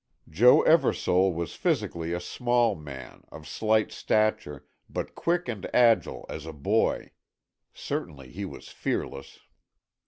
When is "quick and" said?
5.13-5.63